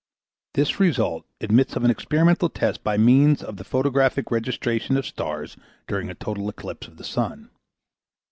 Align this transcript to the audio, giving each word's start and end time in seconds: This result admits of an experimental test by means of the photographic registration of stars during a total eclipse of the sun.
This 0.55 0.79
result 0.79 1.27
admits 1.41 1.75
of 1.75 1.83
an 1.83 1.91
experimental 1.91 2.49
test 2.49 2.83
by 2.83 2.97
means 2.97 3.43
of 3.43 3.57
the 3.57 3.63
photographic 3.63 4.31
registration 4.31 4.97
of 4.97 5.05
stars 5.05 5.57
during 5.87 6.09
a 6.09 6.15
total 6.15 6.49
eclipse 6.49 6.87
of 6.87 6.97
the 6.97 7.03
sun. 7.03 7.51